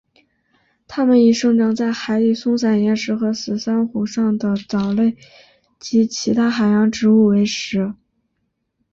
[0.87, 5.15] 它们以生长在海底松散岩石和死珊瑚上的藻类
[5.79, 7.93] 及其他海洋植物为食。